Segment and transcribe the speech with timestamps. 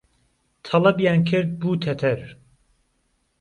[0.65, 2.19] تهڵهبیان کرد بوو تهتەر